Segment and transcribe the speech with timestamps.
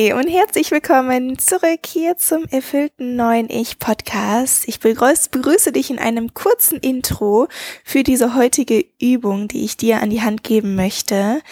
[0.00, 4.68] Hey und herzlich willkommen zurück hier zum erfüllten neuen Ich Podcast.
[4.68, 7.48] Ich begrüße, begrüße dich in einem kurzen Intro
[7.82, 11.42] für diese heutige Übung, die ich dir an die Hand geben möchte.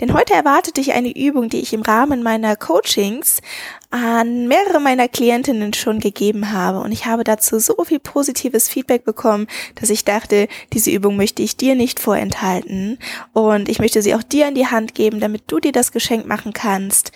[0.00, 3.40] Denn heute erwartet dich eine Übung, die ich im Rahmen meiner Coachings
[3.92, 6.80] an mehrere meiner Klientinnen schon gegeben habe.
[6.80, 9.46] Und ich habe dazu so viel positives Feedback bekommen,
[9.76, 12.98] dass ich dachte, diese Übung möchte ich dir nicht vorenthalten.
[13.32, 16.26] Und ich möchte sie auch dir an die Hand geben, damit du dir das Geschenk
[16.26, 17.12] machen kannst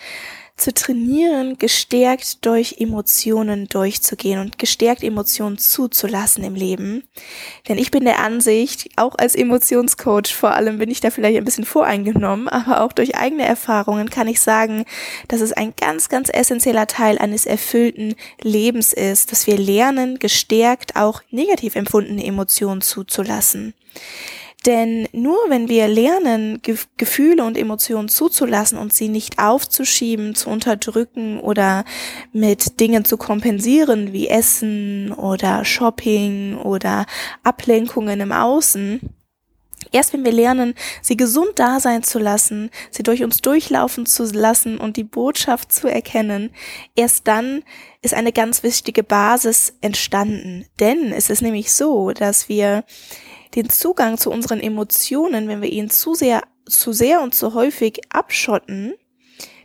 [0.57, 7.05] zu trainieren, gestärkt durch Emotionen durchzugehen und gestärkt Emotionen zuzulassen im Leben.
[7.69, 11.45] Denn ich bin der Ansicht, auch als Emotionscoach vor allem bin ich da vielleicht ein
[11.45, 14.87] bisschen voreingenommen, aber auch durch eigene Erfahrungen kann ich sagen,
[15.29, 20.97] dass es ein ganz, ganz essentieller Teil eines erfüllten Lebens ist, dass wir lernen, gestärkt
[20.97, 23.75] auch negativ empfundene Emotionen zuzulassen.
[24.67, 30.51] Denn nur wenn wir lernen, Ge Gefühle und Emotionen zuzulassen und sie nicht aufzuschieben, zu
[30.51, 31.85] unterdrücken oder
[32.33, 37.07] mit Dingen zu kompensieren, wie Essen oder Shopping oder
[37.45, 39.01] Ablenkungen im Außen,
[39.93, 44.25] Erst wenn wir lernen, sie gesund da sein zu lassen, sie durch uns durchlaufen zu
[44.25, 46.51] lassen und die Botschaft zu erkennen,
[46.97, 47.63] erst dann
[48.03, 50.67] ist eine ganz wichtige Basis entstanden.
[50.81, 52.85] Denn es ist nämlich so, dass wir
[53.57, 58.01] den Zugang zu unseren Emotionen, wenn wir ihn zu sehr, zu sehr und zu häufig
[58.11, 58.95] abschotten,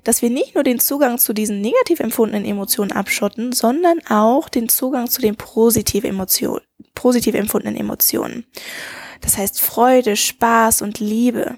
[0.04, 4.70] dass wir nicht nur den Zugang zu diesen negativ empfundenen Emotionen abschotten, sondern auch den
[4.70, 6.62] Zugang zu den positiv, Emotionen,
[6.96, 8.46] positiv empfundenen Emotionen.
[9.20, 11.58] Das heißt Freude, Spaß und Liebe.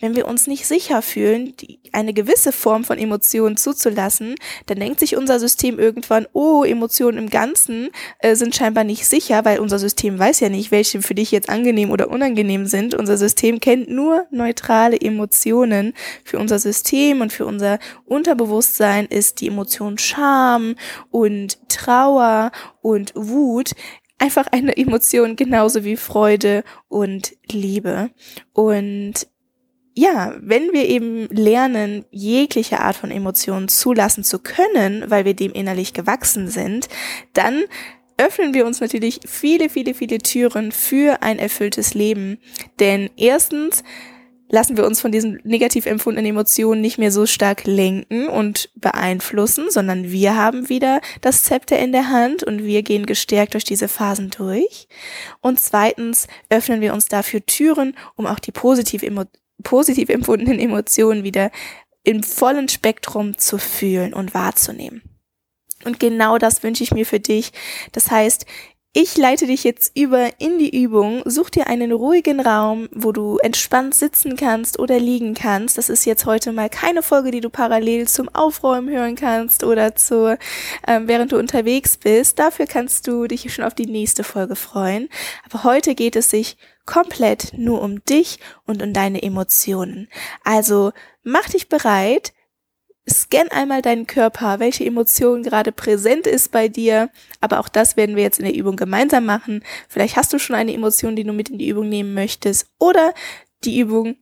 [0.00, 4.34] Wenn wir uns nicht sicher fühlen, die, eine gewisse Form von Emotionen zuzulassen,
[4.66, 9.44] dann denkt sich unser System irgendwann, oh, Emotionen im Ganzen äh, sind scheinbar nicht sicher,
[9.44, 12.94] weil unser System weiß ja nicht, welche für dich jetzt angenehm oder unangenehm sind.
[12.94, 15.94] Unser System kennt nur neutrale Emotionen.
[16.24, 20.74] Für unser System und für unser Unterbewusstsein ist die Emotion Scham
[21.10, 22.52] und Trauer
[22.82, 23.72] und Wut
[24.20, 28.10] einfach eine Emotion genauso wie Freude und Liebe.
[28.52, 29.26] Und
[29.94, 35.52] ja, wenn wir eben lernen, jegliche Art von Emotionen zulassen zu können, weil wir dem
[35.52, 36.88] innerlich gewachsen sind,
[37.32, 37.64] dann
[38.16, 42.38] öffnen wir uns natürlich viele, viele, viele Türen für ein erfülltes Leben.
[42.78, 43.82] Denn erstens
[44.50, 49.70] lassen wir uns von diesen negativ empfundenen Emotionen nicht mehr so stark lenken und beeinflussen,
[49.70, 53.88] sondern wir haben wieder das Zepter in der Hand und wir gehen gestärkt durch diese
[53.88, 54.88] Phasen durch.
[55.40, 59.02] Und zweitens öffnen wir uns dafür Türen, um auch die positiv
[59.62, 61.50] positiv empfundenen Emotionen wieder
[62.02, 65.02] im vollen Spektrum zu fühlen und wahrzunehmen.
[65.84, 67.52] Und genau das wünsche ich mir für dich.
[67.92, 68.46] Das heißt,
[68.92, 71.22] ich leite dich jetzt über in die Übung.
[71.24, 75.78] Such dir einen ruhigen Raum, wo du entspannt sitzen kannst oder liegen kannst.
[75.78, 79.94] Das ist jetzt heute mal keine Folge, die du parallel zum Aufräumen hören kannst oder
[79.94, 80.36] zu,
[80.88, 82.40] ähm, während du unterwegs bist.
[82.40, 85.08] Dafür kannst du dich schon auf die nächste Folge freuen.
[85.48, 90.08] Aber heute geht es sich komplett nur um dich und um deine Emotionen.
[90.42, 90.90] Also
[91.22, 92.32] mach dich bereit,
[93.08, 97.10] scan einmal deinen Körper, welche Emotion gerade präsent ist bei dir.
[97.40, 99.64] Aber auch das werden wir jetzt in der Übung gemeinsam machen.
[99.88, 102.66] Vielleicht hast du schon eine Emotion, die du mit in die Übung nehmen möchtest.
[102.78, 103.14] Oder
[103.64, 104.16] die Übung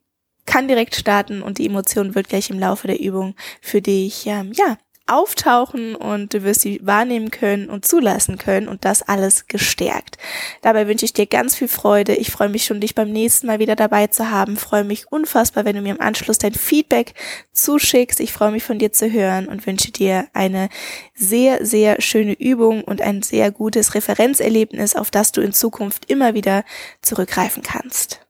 [0.47, 4.53] kann direkt starten und die Emotion wird gleich im Laufe der Übung für dich, ähm,
[4.55, 10.19] ja, auftauchen und du wirst sie wahrnehmen können und zulassen können und das alles gestärkt.
[10.63, 12.15] Dabei wünsche ich dir ganz viel Freude.
[12.15, 14.57] Ich freue mich schon, dich beim nächsten Mal wieder dabei zu haben.
[14.57, 17.15] freue mich unfassbar, wenn du mir im Anschluss dein Feedback
[17.53, 18.21] zuschickst.
[18.21, 20.69] Ich freue mich von dir zu hören und wünsche dir eine
[21.15, 26.35] sehr, sehr schöne Übung und ein sehr gutes Referenzerlebnis, auf das du in Zukunft immer
[26.35, 26.65] wieder
[27.03, 28.21] zurückgreifen kannst.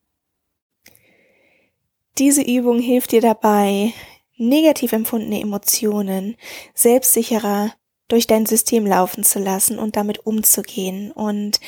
[2.19, 3.93] Diese Übung hilft dir dabei,
[4.39, 6.37] negativ empfundene Emotionen
[6.75, 7.73] selbstsicherer
[8.09, 11.61] durch dein System laufen zu lassen und damit umzugehen und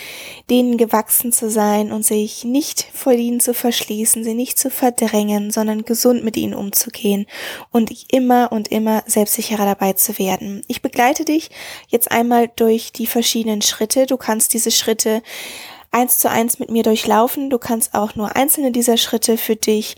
[0.48, 5.50] denen gewachsen zu sein und sich nicht vor ihnen zu verschließen, sie nicht zu verdrängen,
[5.50, 7.26] sondern gesund mit ihnen umzugehen
[7.70, 10.62] und immer und immer selbstsicherer dabei zu werden.
[10.66, 11.50] Ich begleite dich
[11.88, 14.06] jetzt einmal durch die verschiedenen Schritte.
[14.06, 15.22] Du kannst diese Schritte
[15.90, 17.50] eins zu eins mit mir durchlaufen.
[17.50, 19.96] Du kannst auch nur einzelne dieser Schritte für dich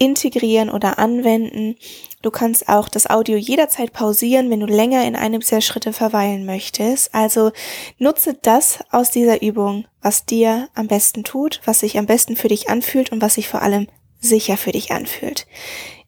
[0.00, 1.76] integrieren oder anwenden.
[2.22, 6.46] Du kannst auch das Audio jederzeit pausieren, wenn du länger in einem dieser Schritte verweilen
[6.46, 7.14] möchtest.
[7.14, 7.52] Also
[7.98, 12.48] nutze das aus dieser Übung, was dir am besten tut, was sich am besten für
[12.48, 13.88] dich anfühlt und was sich vor allem
[14.18, 15.46] sicher für dich anfühlt.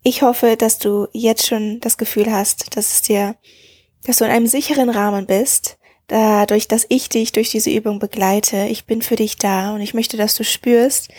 [0.02, 3.36] Ich hoffe, dass du jetzt schon das Gefühl hast, dass es dir,
[4.04, 5.78] dass du in einem sicheren Rahmen bist,
[6.20, 8.66] dadurch, dass ich dich durch diese Übung begleite.
[8.66, 11.10] Ich bin für dich da und ich möchte, dass du spürst,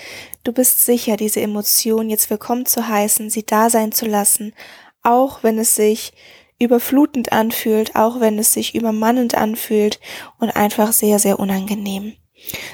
[0.43, 4.53] Du bist sicher, diese Emotion jetzt willkommen zu heißen, sie da sein zu lassen,
[5.01, 6.11] auch wenn es sich
[6.59, 10.01] überflutend anfühlt, auch wenn es sich übermannend anfühlt
[10.39, 12.17] und einfach sehr, sehr unangenehm.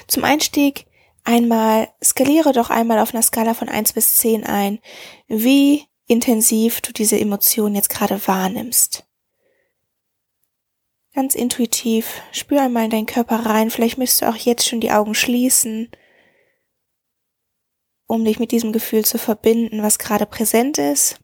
[0.08, 0.86] Zum Einstieg
[1.22, 4.80] einmal, skaliere doch einmal auf einer Skala von eins bis zehn ein,
[5.28, 9.06] wie intensiv du diese Emotion jetzt gerade wahrnimmst.
[11.14, 14.92] Ganz intuitiv, spür einmal in deinen Körper rein, vielleicht möchtest du auch jetzt schon die
[14.92, 15.90] Augen schließen,
[18.06, 21.20] um dich mit diesem Gefühl zu verbinden, was gerade präsent ist.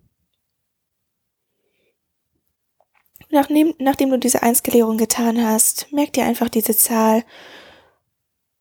[3.31, 7.25] Nachdem, nachdem du diese Einskalierung getan hast, merk dir einfach diese Zahl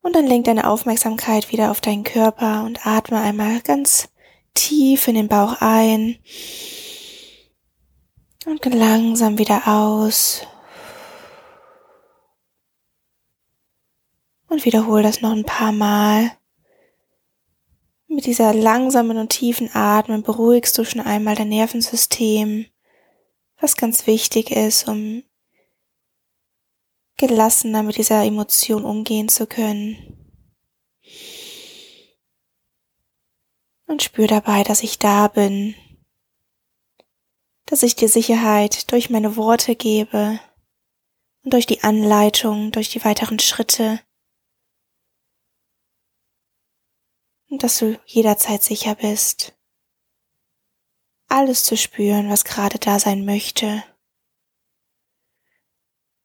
[0.02, 4.08] und dann lenk deine Aufmerksamkeit wieder auf deinen Körper und atme einmal ganz
[4.54, 6.18] tief in den Bauch ein
[8.44, 10.46] und langsam wieder aus.
[14.48, 16.32] Und wiederhole das noch ein paar Mal.
[18.08, 22.66] Mit dieser langsamen und tiefen Atmen beruhigst du schon einmal dein Nervensystem,
[23.60, 25.24] was ganz wichtig ist, um
[27.16, 29.96] gelassener mit dieser Emotion umgehen zu können.
[33.86, 35.74] Und spür dabei, dass ich da bin,
[37.66, 40.38] dass ich dir Sicherheit durch meine Worte gebe
[41.42, 44.00] und durch die Anleitung, durch die weiteren Schritte.
[47.48, 49.54] Und dass du jederzeit sicher bist,
[51.28, 53.84] alles zu spüren, was gerade da sein möchte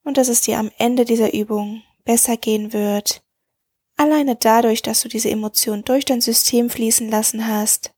[0.04, 3.24] und dass es dir am Ende dieser Übung besser gehen wird,
[3.98, 7.94] alleine dadurch, dass du diese Emotion durch dein System fließen lassen hast.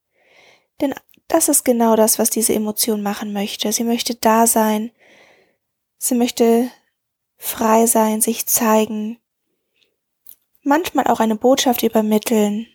[0.81, 0.93] Denn
[1.27, 3.71] das ist genau das, was diese Emotion machen möchte.
[3.71, 4.91] Sie möchte da sein,
[5.97, 6.69] sie möchte
[7.37, 9.19] frei sein, sich zeigen,
[10.61, 12.67] manchmal auch eine Botschaft übermitteln.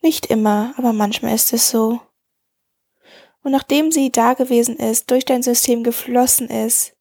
[0.00, 2.00] Nicht immer, aber manchmal ist es so.
[3.42, 6.96] Und nachdem sie da gewesen ist, durch dein System geflossen ist,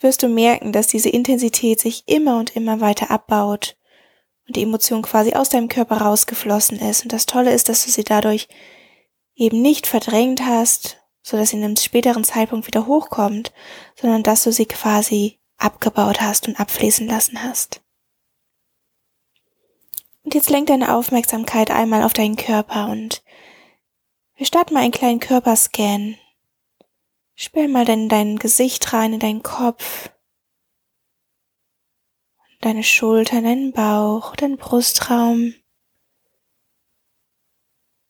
[0.00, 3.76] wirst du merken, dass diese Intensität sich immer und immer weiter abbaut
[4.46, 7.02] und die Emotion quasi aus deinem Körper rausgeflossen ist.
[7.02, 8.48] Und das Tolle ist, dass du sie dadurch
[9.34, 13.52] eben nicht verdrängt hast, so dass sie in einem späteren Zeitpunkt wieder hochkommt,
[14.00, 17.82] sondern dass du sie quasi abgebaut hast und abfließen lassen hast.
[20.28, 23.24] Und jetzt lenk deine Aufmerksamkeit einmal auf deinen Körper und
[24.34, 26.18] wir starten mal einen kleinen Körperscan
[27.34, 30.10] Spür mal in dein Gesicht rein, in deinen Kopf,
[32.60, 35.54] deine Schultern, deinen Bauch, deinen Brustraum,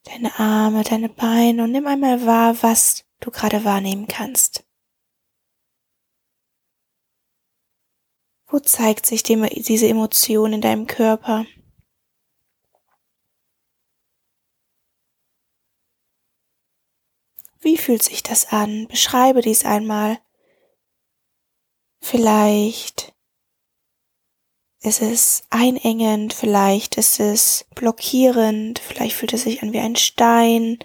[0.03, 4.67] deine Arme, deine Beine und nimm einmal wahr, was du gerade wahrnehmen kannst.
[8.47, 11.45] Wo zeigt sich diese Emotion in deinem Körper?
[17.61, 18.87] Wie fühlt sich das an?
[18.87, 20.19] Beschreibe dies einmal.
[22.01, 23.13] Vielleicht
[24.81, 30.79] ist es einengend, vielleicht ist es blockierend, vielleicht fühlt es sich an wie ein Stein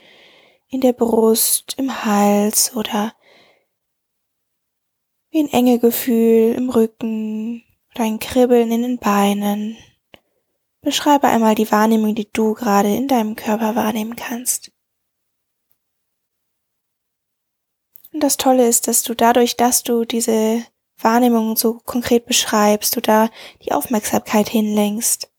[0.68, 3.14] in der Brust, im Hals oder
[5.30, 7.62] wie ein enge Gefühl im Rücken
[7.94, 9.76] oder ein Kribbeln in den Beinen.
[10.80, 14.73] Beschreibe einmal die Wahrnehmung, die du gerade in deinem Körper wahrnehmen kannst.
[18.14, 20.64] Und das Tolle ist, dass du dadurch, dass du diese
[20.98, 23.28] Wahrnehmung so konkret beschreibst, du da
[23.64, 25.32] die Aufmerksamkeit hinlenkst.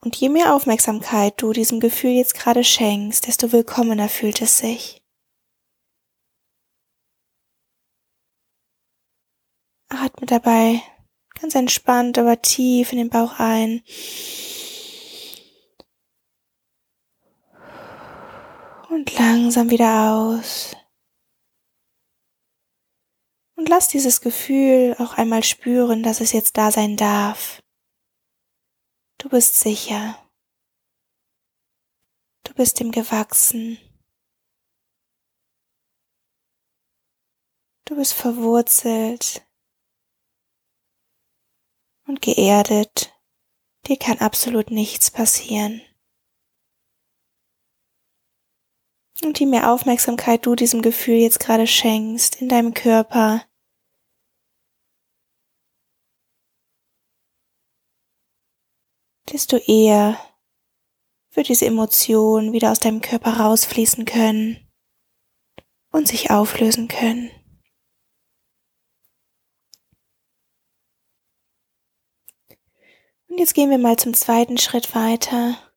[0.00, 5.02] Und je mehr Aufmerksamkeit du diesem Gefühl jetzt gerade schenkst, desto willkommener fühlt es sich.
[9.90, 10.80] Atme dabei
[11.38, 13.82] ganz entspannt, aber tief in den Bauch ein.
[18.88, 20.77] Und langsam wieder aus.
[23.58, 27.60] Und lass dieses Gefühl auch einmal spüren, dass es jetzt da sein darf.
[29.18, 30.16] Du bist sicher.
[32.44, 33.76] Du bist ihm gewachsen.
[37.84, 39.44] Du bist verwurzelt
[42.06, 43.12] und geerdet.
[43.88, 45.82] Dir kann absolut nichts passieren.
[49.22, 53.44] Und je mehr Aufmerksamkeit du diesem Gefühl jetzt gerade schenkst in deinem Körper,
[59.32, 60.18] desto eher
[61.32, 64.68] wird diese Emotion wieder aus deinem Körper rausfließen können
[65.90, 67.30] und sich auflösen können.
[73.28, 75.67] Und jetzt gehen wir mal zum zweiten Schritt weiter.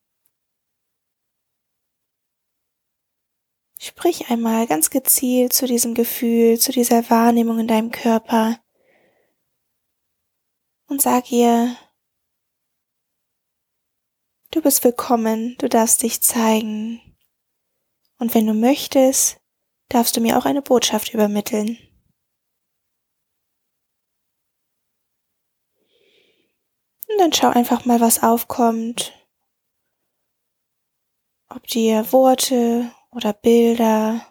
[3.82, 8.60] Sprich einmal ganz gezielt zu diesem Gefühl, zu dieser Wahrnehmung in deinem Körper
[10.86, 11.76] und sag ihr,
[14.52, 17.02] du bist willkommen, du darfst dich zeigen.
[18.20, 19.42] Und wenn du möchtest,
[19.90, 21.80] darfst du mir auch eine Botschaft übermitteln.
[27.10, 29.12] Und dann schau einfach mal, was aufkommt.
[31.50, 34.26] Ob dir Worte oder Bilder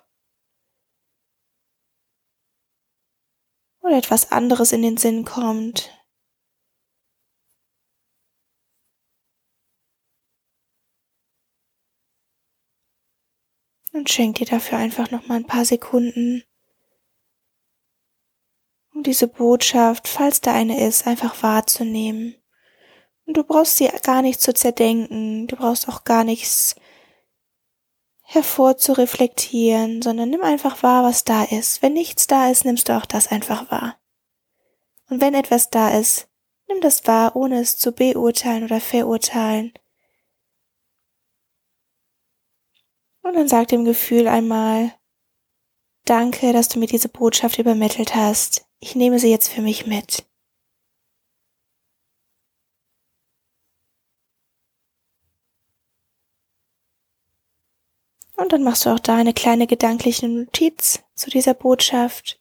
[3.81, 5.91] oder etwas anderes in den Sinn kommt.
[13.93, 16.45] Und schenk dir dafür einfach noch mal ein paar Sekunden,
[18.95, 22.37] um diese Botschaft, falls da eine ist, einfach wahrzunehmen.
[23.27, 26.77] Und du brauchst sie gar nicht zu zerdenken, du brauchst auch gar nichts
[28.33, 31.83] hervorzureflektieren, sondern nimm einfach wahr, was da ist.
[31.83, 33.97] Wenn nichts da ist, nimmst du auch das einfach wahr.
[35.09, 36.29] Und wenn etwas da ist,
[36.69, 39.73] nimm das wahr, ohne es zu beurteilen oder verurteilen.
[43.23, 44.95] Und dann sag dem Gefühl einmal,
[46.05, 48.65] danke, dass du mir diese Botschaft übermittelt hast.
[48.79, 50.30] Ich nehme sie jetzt für mich mit.
[58.40, 62.40] Und dann machst du auch da eine kleine gedankliche Notiz zu dieser Botschaft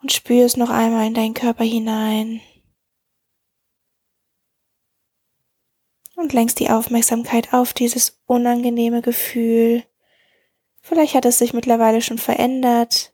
[0.00, 2.40] und spürst noch einmal in deinen Körper hinein
[6.14, 9.82] und lenkst die Aufmerksamkeit auf dieses unangenehme Gefühl.
[10.80, 13.12] Vielleicht hat es sich mittlerweile schon verändert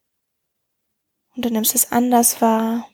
[1.34, 2.86] und du nimmst es anders wahr.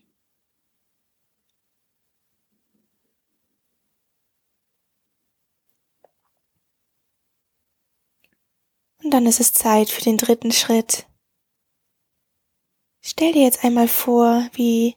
[9.10, 11.04] Und dann ist es Zeit für den dritten Schritt.
[13.00, 14.94] Stell dir jetzt einmal vor, wie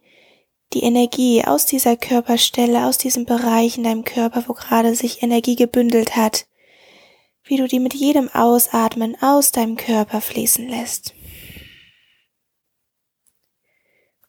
[0.74, 5.56] die Energie aus dieser Körperstelle, aus diesem Bereich in deinem Körper, wo gerade sich Energie
[5.56, 6.46] gebündelt hat,
[7.44, 11.16] wie du die mit jedem Ausatmen aus deinem Körper fließen lässt.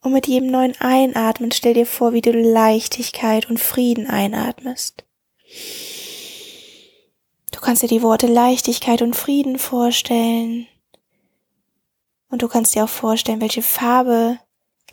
[0.00, 5.04] Und mit jedem neuen Einatmen stell dir vor, wie du Leichtigkeit und Frieden einatmest.
[7.64, 10.66] Du kannst dir die Worte Leichtigkeit und Frieden vorstellen.
[12.28, 14.38] Und du kannst dir auch vorstellen, welche Farbe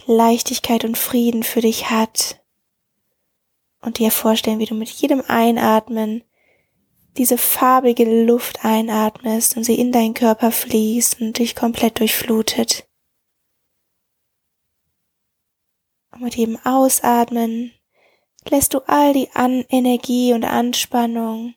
[0.06, 2.42] Leichtigkeit und Frieden für dich hat.
[3.82, 6.24] Und dir vorstellen, wie du mit jedem Einatmen
[7.18, 12.88] diese farbige Luft einatmest und sie in deinen Körper fließt und dich komplett durchflutet.
[16.14, 17.74] Und mit jedem Ausatmen
[18.48, 21.54] lässt du all die An Energie und Anspannung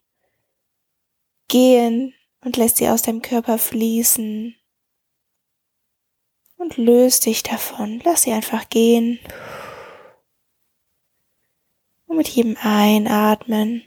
[1.55, 4.57] gehen und lässt sie aus deinem Körper fließen.
[6.57, 8.01] Und löst dich davon.
[8.05, 9.21] Lass sie einfach gehen.
[12.07, 13.85] Und mit jedem Einatmen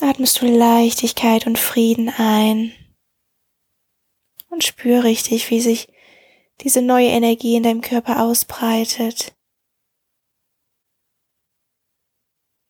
[0.00, 2.72] atmest du Leichtigkeit und Frieden ein.
[4.48, 5.86] Und spür richtig, wie sich
[6.62, 9.36] diese neue Energie in deinem Körper ausbreitet.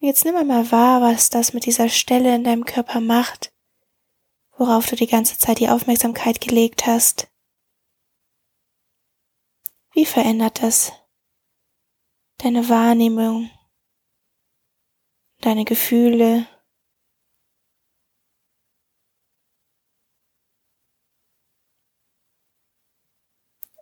[0.01, 3.53] Jetzt nimm einmal wahr, was das mit dieser Stelle in deinem Körper macht
[4.61, 7.33] worauf du die ganze Zeit die Aufmerksamkeit gelegt hast.
[9.93, 10.93] Wie verändert das
[12.37, 13.50] deine Wahrnehmung,
[15.40, 16.47] deine Gefühle?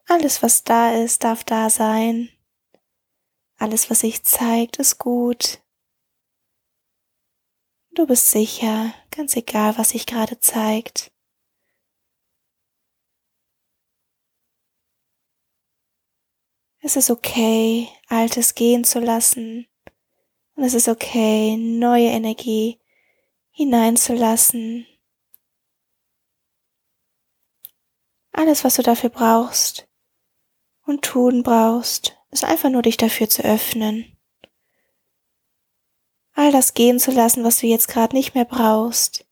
[0.06, 2.30] Alles, was da ist, darf da sein.
[3.58, 5.60] Alles, was sich zeigt, ist gut.
[7.98, 11.10] Du bist sicher, ganz egal, was sich gerade zeigt.
[16.78, 19.66] Es ist okay, Altes gehen zu lassen.
[20.54, 22.78] Und es ist okay, neue Energie
[23.50, 24.86] hineinzulassen.
[28.30, 29.88] Alles, was du dafür brauchst
[30.86, 34.17] und tun brauchst, ist einfach nur dich dafür zu öffnen
[36.38, 39.26] all das gehen zu lassen, was du jetzt gerade nicht mehr brauchst.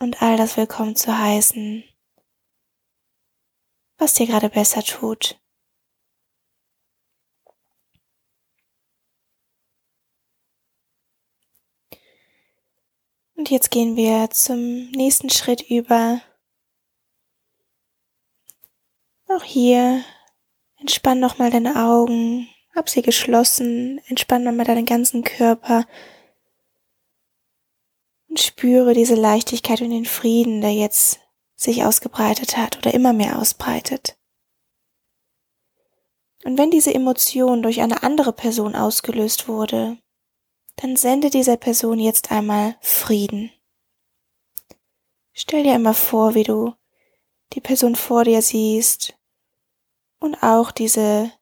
[0.00, 1.84] Und all das willkommen zu heißen,
[3.96, 5.40] was dir gerade besser tut.
[13.36, 16.22] Und jetzt gehen wir zum nächsten Schritt über.
[19.28, 20.04] Auch hier
[20.78, 25.86] entspann nochmal deine Augen, hab sie geschlossen, entspann mal deinen ganzen Körper.
[28.28, 31.20] Und spüre diese Leichtigkeit und den Frieden, der jetzt
[31.54, 34.16] sich ausgebreitet hat oder immer mehr ausbreitet.
[36.44, 39.98] Und wenn diese Emotion durch eine andere Person ausgelöst wurde,
[40.76, 43.50] dann sende dieser Person jetzt einmal Frieden.
[45.32, 46.74] Stell dir einmal vor, wie du
[47.52, 49.14] die Person vor dir siehst
[50.18, 51.32] und auch diese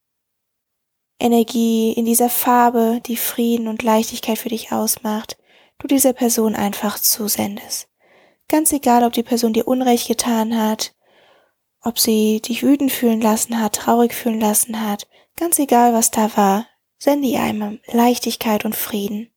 [1.23, 5.38] Energie in dieser Farbe, die Frieden und Leichtigkeit für dich ausmacht,
[5.79, 7.88] du dieser Person einfach zusendest.
[8.49, 10.95] Ganz egal, ob die Person dir Unrecht getan hat,
[11.81, 16.37] ob sie dich wütend fühlen lassen hat, traurig fühlen lassen hat, ganz egal, was da
[16.37, 16.67] war,
[16.99, 19.33] sende ihr einmal Leichtigkeit und Frieden.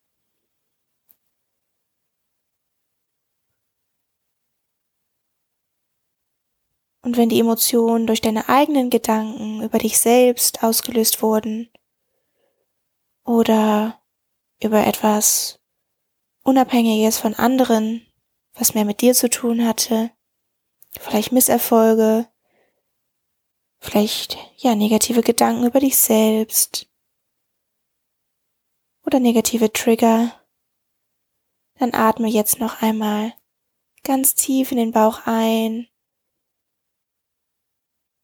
[7.02, 11.70] Und wenn die Emotionen durch deine eigenen Gedanken über dich selbst ausgelöst wurden
[13.26, 14.00] oder
[14.62, 15.60] über etwas
[16.42, 18.06] Unabhängiges von anderen,
[18.54, 20.10] was mehr mit dir zu tun hatte,
[20.98, 22.28] vielleicht Misserfolge,
[23.78, 26.88] vielleicht ja negative Gedanken über dich selbst.
[29.04, 30.32] Oder negative Trigger,
[31.74, 33.34] dann atme jetzt noch einmal
[34.02, 35.88] ganz tief in den Bauch ein.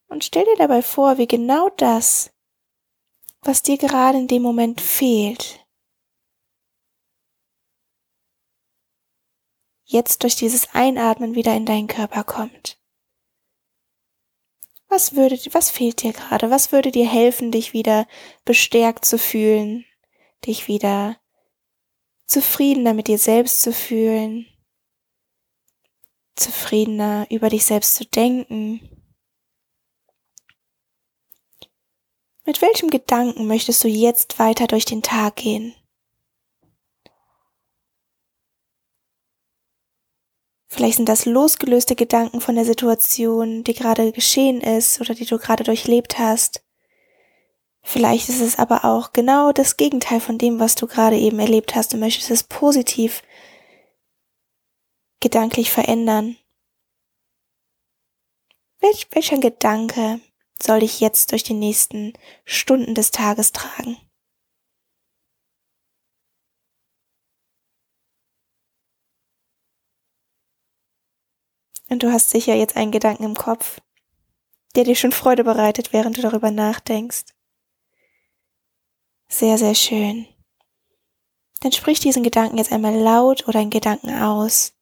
[0.08, 2.31] Und stell dir dabei vor, wie genau das,
[3.42, 5.66] was dir gerade in dem Moment fehlt,
[9.84, 12.78] jetzt durch dieses Einatmen wieder in deinen Körper kommt.
[14.88, 16.50] Was würde, was fehlt dir gerade?
[16.50, 18.06] Was würde dir helfen, dich wieder
[18.44, 19.84] bestärkt zu fühlen,
[20.46, 21.18] dich wieder
[22.26, 24.46] zufriedener mit dir selbst zu fühlen,
[26.36, 28.91] zufriedener über dich selbst zu denken?
[32.44, 35.74] Mit welchem Gedanken möchtest du jetzt weiter durch den Tag gehen?
[40.66, 45.38] Vielleicht sind das losgelöste Gedanken von der Situation, die gerade geschehen ist oder die du
[45.38, 46.64] gerade durchlebt hast.
[47.82, 51.74] Vielleicht ist es aber auch genau das Gegenteil von dem, was du gerade eben erlebt
[51.74, 51.92] hast.
[51.92, 53.22] Du möchtest es positiv
[55.20, 56.36] gedanklich verändern.
[58.80, 60.20] Welch, welcher Gedanke
[60.62, 62.12] soll dich jetzt durch die nächsten
[62.44, 63.96] Stunden des Tages tragen.
[71.88, 73.80] Und du hast sicher jetzt einen Gedanken im Kopf,
[74.74, 77.24] der dir schon Freude bereitet, während du darüber nachdenkst.
[79.28, 80.26] Sehr, sehr schön.
[81.60, 84.72] Dann sprich diesen Gedanken jetzt einmal laut oder einen Gedanken aus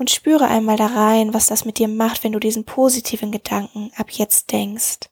[0.00, 3.92] und spüre einmal da rein, was das mit dir macht, wenn du diesen positiven Gedanken
[3.96, 5.10] ab jetzt denkst.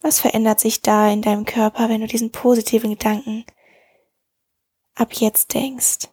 [0.00, 3.44] Was verändert sich da in deinem Körper, wenn du diesen positiven Gedanken
[4.94, 6.06] ab jetzt denkst?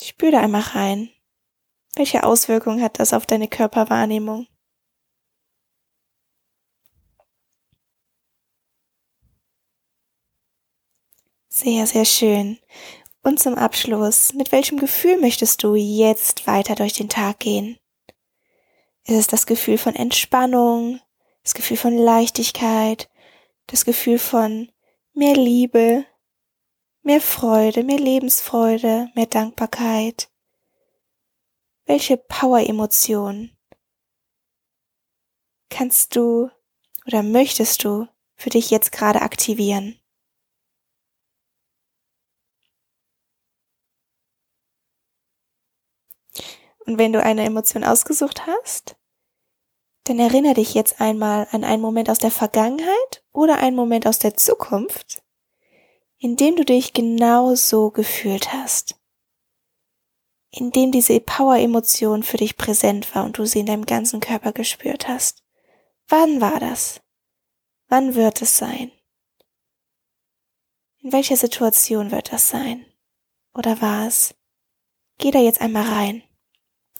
[0.00, 1.10] Spür da einmal rein.
[1.94, 4.46] Welche Auswirkungen hat das auf deine Körperwahrnehmung?
[11.62, 12.58] Sehr, sehr schön.
[13.22, 17.78] Und zum Abschluss, mit welchem Gefühl möchtest du jetzt weiter durch den Tag gehen?
[19.04, 21.00] Ist es das Gefühl von Entspannung,
[21.42, 23.10] das Gefühl von Leichtigkeit,
[23.66, 24.72] das Gefühl von
[25.12, 26.06] mehr Liebe,
[27.02, 30.30] mehr Freude, mehr Lebensfreude, mehr Dankbarkeit?
[31.84, 33.50] Welche Power-Emotion
[35.68, 36.48] kannst du
[37.06, 39.99] oder möchtest du für dich jetzt gerade aktivieren?
[46.86, 48.96] Und wenn du eine Emotion ausgesucht hast,
[50.04, 54.18] dann erinnere dich jetzt einmal an einen Moment aus der Vergangenheit oder einen Moment aus
[54.18, 55.22] der Zukunft,
[56.18, 58.96] in dem du dich genau so gefühlt hast.
[60.50, 64.52] In dem diese Power-Emotion für dich präsent war und du sie in deinem ganzen Körper
[64.52, 65.44] gespürt hast.
[66.08, 67.00] Wann war das?
[67.88, 68.90] Wann wird es sein?
[71.02, 72.84] In welcher Situation wird das sein?
[73.54, 74.34] Oder war es?
[75.18, 76.22] Geh da jetzt einmal rein.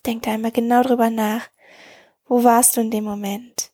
[0.07, 1.49] Denk da einmal genau drüber nach.
[2.25, 3.73] Wo warst du in dem Moment?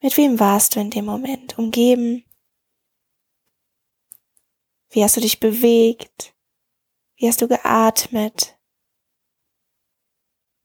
[0.00, 1.58] Mit wem warst du in dem Moment?
[1.58, 2.24] Umgeben?
[4.90, 6.34] Wie hast du dich bewegt?
[7.16, 8.58] Wie hast du geatmet?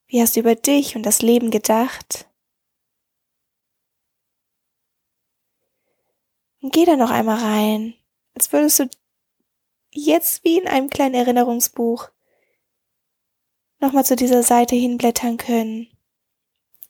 [0.07, 2.29] Wie hast du über dich und das Leben gedacht?
[6.61, 7.93] Und geh da noch einmal rein,
[8.33, 8.89] als würdest du
[9.91, 12.09] jetzt wie in einem kleinen Erinnerungsbuch
[13.79, 15.87] nochmal zu dieser Seite hinblättern können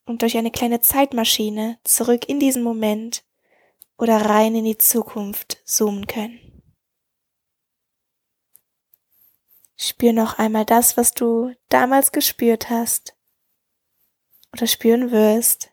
[0.05, 3.23] und durch eine kleine Zeitmaschine zurück in diesen Moment
[3.97, 6.39] oder rein in die Zukunft zoomen können.
[9.75, 13.15] Spür noch einmal das, was du damals gespürt hast
[14.51, 15.71] oder spüren wirst.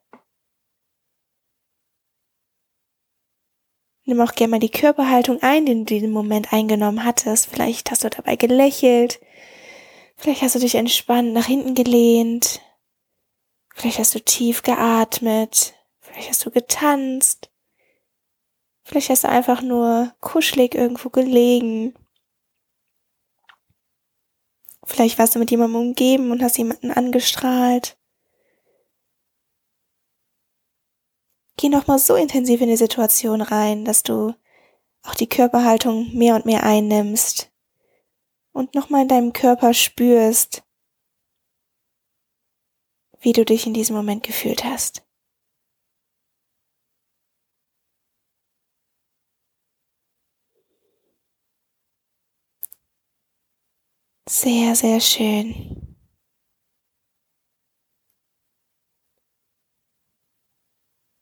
[4.04, 7.46] Nimm auch gerne mal die Körperhaltung ein, die du in diesem Moment eingenommen hattest.
[7.46, 9.18] Vielleicht hast du dabei gelächelt.
[10.24, 12.62] Vielleicht hast du dich entspannt nach hinten gelehnt.
[13.74, 15.74] Vielleicht hast du tief geatmet.
[16.00, 17.50] Vielleicht hast du getanzt.
[18.84, 21.92] Vielleicht hast du einfach nur kuschelig irgendwo gelegen.
[24.86, 27.98] Vielleicht warst du mit jemandem umgeben und hast jemanden angestrahlt.
[31.58, 34.34] Geh nochmal so intensiv in die Situation rein, dass du
[35.02, 37.50] auch die Körperhaltung mehr und mehr einnimmst
[38.54, 40.62] und nochmal in deinem Körper spürst,
[43.20, 45.02] wie du dich in diesem Moment gefühlt hast.
[54.26, 55.96] Sehr, sehr schön.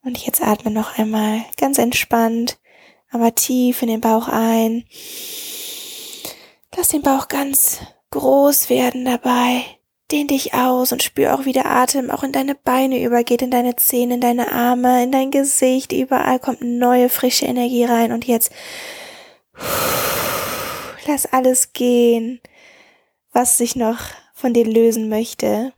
[0.05, 2.61] Und jetzt atme noch einmal ganz entspannt,
[3.11, 4.85] aber tief in den Bauch ein.
[6.83, 7.79] Lass den Bauch ganz
[8.11, 9.63] groß werden dabei.
[10.11, 13.53] Dehn dich aus und spür auch, wie der Atem auch in deine Beine übergeht, in
[13.53, 15.93] deine Zähne, in deine Arme, in dein Gesicht.
[15.93, 18.11] Überall kommt neue, frische Energie rein.
[18.11, 18.51] Und jetzt
[21.07, 22.41] lass alles gehen
[23.33, 23.99] was sich noch
[24.35, 25.73] von dir lösen möchte.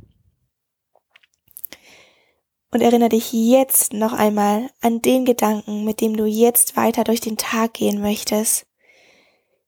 [2.72, 7.20] Und erinnere dich jetzt noch einmal an den Gedanken, mit dem du jetzt weiter durch
[7.20, 8.66] den Tag gehen möchtest.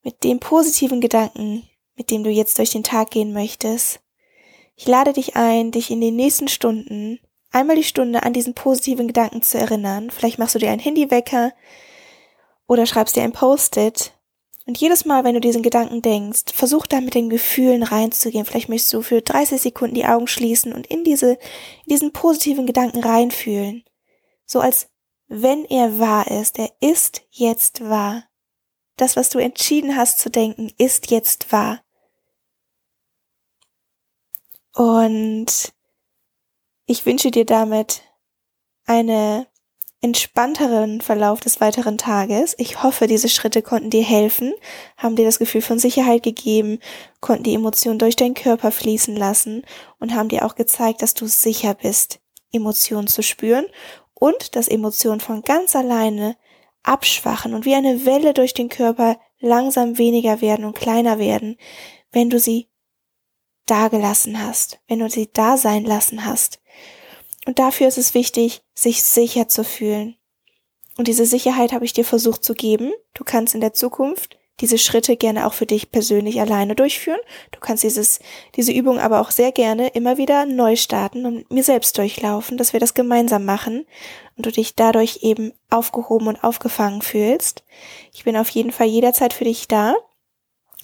[0.07, 3.99] Mit dem positiven Gedanken, mit dem du jetzt durch den Tag gehen möchtest.
[4.77, 7.19] Ich lade dich ein, dich in den nächsten Stunden
[7.51, 10.13] einmal die Stunde an diesen positiven Gedanken zu erinnern.
[10.13, 11.53] Vielleicht machst du dir einen Handywecker
[12.69, 14.13] oder schreibst dir ein Post-it
[14.65, 18.45] und jedes Mal, wenn du diesen Gedanken denkst, versuch da mit den Gefühlen reinzugehen.
[18.45, 22.67] Vielleicht möchtest du für 30 Sekunden die Augen schließen und in diese, in diesen positiven
[22.67, 23.83] Gedanken reinfühlen.
[24.45, 24.89] So als
[25.27, 26.61] wenn er wahr ist.
[26.61, 28.23] Er ist jetzt wahr.
[28.97, 31.81] Das, was du entschieden hast zu denken, ist jetzt wahr.
[34.75, 35.73] Und
[36.87, 38.03] ich wünsche dir damit
[38.85, 39.47] eine
[40.03, 42.55] entspannteren Verlauf des weiteren Tages.
[42.59, 44.55] Ich hoffe, diese Schritte konnten dir helfen,
[44.97, 46.79] haben dir das Gefühl von Sicherheit gegeben,
[47.21, 49.65] konnten die Emotionen durch deinen Körper fließen lassen
[49.99, 52.21] und haben dir auch gezeigt, dass du sicher bist,
[52.53, 53.67] Emotionen zu spüren
[54.15, 56.37] und dass Emotionen von ganz alleine
[56.87, 61.57] abschwachen und wie eine Welle durch den Körper langsam weniger werden und kleiner werden,
[62.13, 62.69] wenn du sie
[63.67, 66.61] dagelassen hast, wenn du sie da sein lassen hast.
[67.47, 70.17] Und dafür ist es wichtig, sich sicher zu fühlen.
[70.97, 72.93] Und diese Sicherheit habe ich dir versucht zu geben.
[73.15, 77.21] Du kannst in der Zukunft diese Schritte gerne auch für dich persönlich alleine durchführen.
[77.53, 78.21] Du kannst dieses,
[78.55, 82.73] diese Übung aber auch sehr gerne immer wieder neu starten und mir selbst durchlaufen, dass
[82.73, 83.87] wir das gemeinsam machen
[84.37, 87.65] und du dich dadurch eben aufgehoben und aufgefangen fühlst.
[88.15, 89.95] Ich bin auf jeden Fall jederzeit für dich da.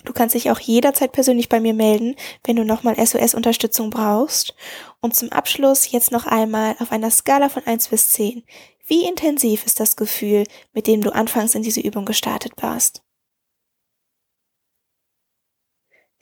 [0.05, 4.55] Du kannst dich auch jederzeit persönlich bei mir melden, wenn du nochmal SOS-Unterstützung brauchst.
[5.01, 8.43] Und zum Abschluss jetzt noch einmal auf einer Skala von 1 bis 10.
[8.87, 13.03] Wie intensiv ist das Gefühl, mit dem du anfangs in diese Übung gestartet warst?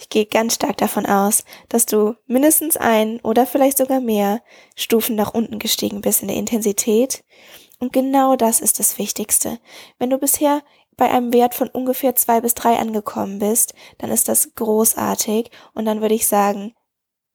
[0.00, 4.42] Ich gehe ganz stark davon aus, dass du mindestens ein oder vielleicht sogar mehr
[4.74, 7.22] Stufen nach unten gestiegen bist in der Intensität.
[7.80, 9.58] Und genau das ist das Wichtigste.
[9.98, 10.62] Wenn du bisher
[10.96, 15.84] bei einem Wert von ungefähr zwei bis drei angekommen bist, dann ist das großartig und
[15.84, 16.74] dann würde ich sagen,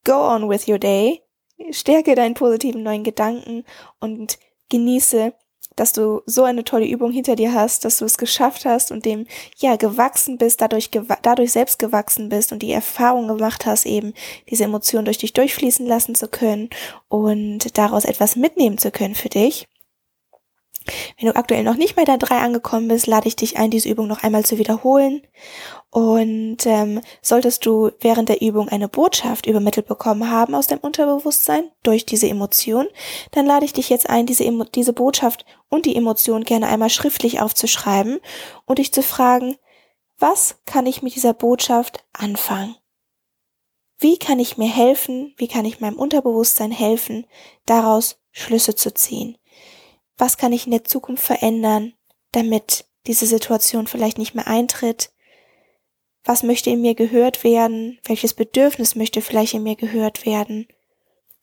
[0.04, 1.22] go on with your day,
[1.70, 3.64] stärke deinen positiven neuen Gedanken
[4.00, 5.36] und genieße,
[5.76, 9.06] dass du so eine tolle Übung hinter dir hast, dass du es geschafft hast und
[9.06, 10.90] dem ja gewachsen bist, dadurch
[11.22, 14.14] dadurch selbst gewachsen bist und die Erfahrung gemacht hast, eben
[14.50, 16.70] diese Emotionen durch dich durchfließen lassen zu können
[17.08, 19.68] und daraus etwas mitnehmen zu können für dich.
[21.18, 23.90] Wenn du aktuell noch nicht bei der 3 angekommen bist, lade ich dich ein, diese
[23.90, 25.22] Übung noch einmal zu wiederholen.
[25.90, 31.72] Und ähm, solltest du während der Übung eine Botschaft übermittelt bekommen haben aus deinem Unterbewusstsein
[31.84, 32.88] durch diese Emotion,
[33.32, 36.90] dann lade ich dich jetzt ein, diese, Emo diese Botschaft und die Emotion gerne einmal
[36.90, 38.20] schriftlich aufzuschreiben
[38.66, 39.56] und dich zu fragen,
[40.18, 42.76] was kann ich mit dieser Botschaft anfangen?
[43.98, 45.34] Wie kann ich mir helfen?
[45.38, 47.26] Wie kann ich meinem Unterbewusstsein helfen,
[47.66, 49.38] daraus Schlüsse zu ziehen?
[50.18, 51.94] Was kann ich in der Zukunft verändern,
[52.32, 55.12] damit diese Situation vielleicht nicht mehr eintritt?
[56.24, 58.00] Was möchte in mir gehört werden?
[58.04, 60.68] Welches Bedürfnis möchte vielleicht in mir gehört werden?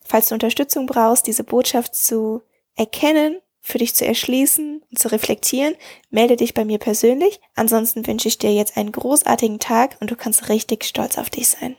[0.03, 2.41] Falls du Unterstützung brauchst, diese Botschaft zu
[2.75, 5.75] erkennen, für dich zu erschließen und zu reflektieren,
[6.09, 7.39] melde dich bei mir persönlich.
[7.55, 11.47] Ansonsten wünsche ich dir jetzt einen großartigen Tag und du kannst richtig stolz auf dich
[11.47, 11.77] sein.